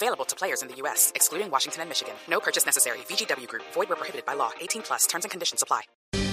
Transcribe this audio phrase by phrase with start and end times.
[0.00, 2.14] Available to players in the U.S., excluding Washington and Michigan.
[2.30, 2.98] No purchase necessary.
[3.08, 3.64] VGW Group.
[3.74, 4.50] Void where prohibited by law.
[4.60, 5.08] 18 plus.
[5.08, 5.82] Terms and conditions apply.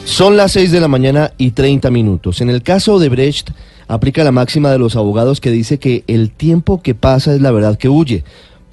[0.05, 2.41] Son las 6 de la mañana y 30 minutos.
[2.41, 3.50] En el caso de Brecht,
[3.88, 7.50] aplica la máxima de los abogados que dice que el tiempo que pasa es la
[7.50, 8.24] verdad que huye.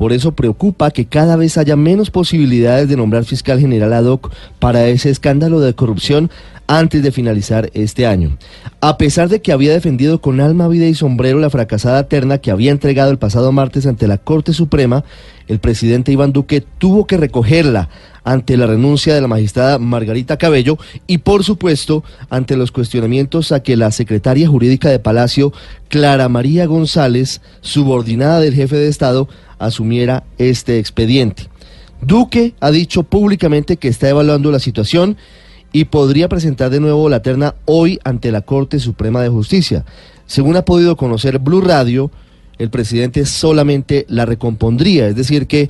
[0.03, 4.33] Por eso preocupa que cada vez haya menos posibilidades de nombrar fiscal general ad hoc
[4.59, 6.29] para ese escándalo de corrupción
[6.67, 8.37] antes de finalizar este año.
[8.81, 12.51] A pesar de que había defendido con alma, vida y sombrero la fracasada terna que
[12.51, 15.05] había entregado el pasado martes ante la Corte Suprema,
[15.47, 17.89] el presidente Iván Duque tuvo que recogerla
[18.25, 23.63] ante la renuncia de la magistrada Margarita Cabello y por supuesto ante los cuestionamientos a
[23.63, 25.53] que la secretaria jurídica de Palacio,
[25.89, 31.49] Clara María González, subordinada del jefe de Estado, asumiera este expediente.
[32.01, 35.17] Duque ha dicho públicamente que está evaluando la situación
[35.73, 39.85] y podría presentar de nuevo la terna hoy ante la Corte Suprema de Justicia.
[40.27, 42.11] Según ha podido conocer Blue Radio,
[42.59, 45.69] el presidente solamente la recompondría, es decir, que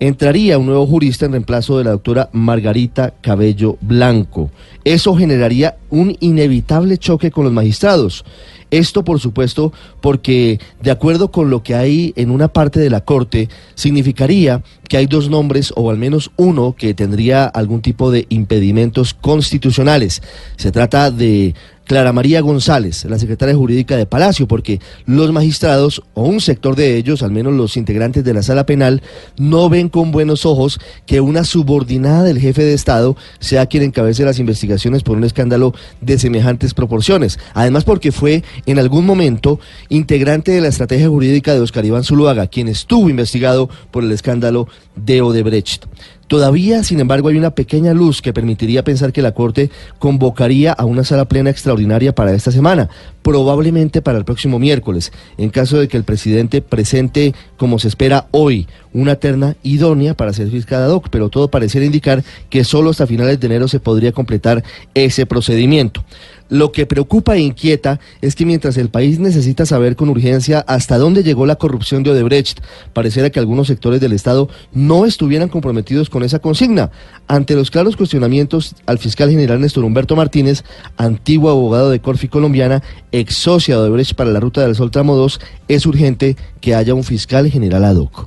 [0.00, 4.50] entraría un nuevo jurista en reemplazo de la doctora Margarita Cabello Blanco.
[4.82, 8.24] Eso generaría un inevitable choque con los magistrados.
[8.70, 13.04] Esto, por supuesto, porque de acuerdo con lo que hay en una parte de la
[13.04, 18.26] Corte, significaría que hay dos nombres, o al menos uno, que tendría algún tipo de
[18.28, 20.22] impedimentos constitucionales.
[20.56, 21.54] Se trata de
[21.90, 26.96] Clara María González, la secretaria jurídica de Palacio, porque los magistrados, o un sector de
[26.96, 29.02] ellos, al menos los integrantes de la sala penal,
[29.36, 34.24] no ven con buenos ojos que una subordinada del jefe de Estado sea quien encabece
[34.24, 37.40] las investigaciones por un escándalo de semejantes proporciones.
[37.54, 42.46] Además, porque fue en algún momento integrante de la estrategia jurídica de Oscar Iván Zuluaga,
[42.46, 45.86] quien estuvo investigado por el escándalo de Odebrecht.
[46.30, 49.68] Todavía, sin embargo, hay una pequeña luz que permitiría pensar que la Corte
[49.98, 52.88] convocaría a una sala plena extraordinaria para esta semana,
[53.22, 58.28] probablemente para el próximo miércoles, en caso de que el presidente presente, como se espera
[58.30, 62.90] hoy, una terna idónea para ser fiscal ad hoc, pero todo pareciera indicar que solo
[62.90, 64.62] hasta finales de enero se podría completar
[64.94, 66.04] ese procedimiento.
[66.50, 70.98] Lo que preocupa e inquieta es que mientras el país necesita saber con urgencia hasta
[70.98, 72.58] dónde llegó la corrupción de Odebrecht,
[72.92, 76.90] pareciera que algunos sectores del Estado no estuvieran comprometidos con esa consigna.
[77.28, 80.64] Ante los claros cuestionamientos al fiscal general Néstor Humberto Martínez,
[80.96, 85.14] antiguo abogado de Corfi colombiana, ex socia de Odebrecht para la Ruta del Sol Tramo
[85.14, 88.26] 2, es urgente que haya un fiscal general ad hoc.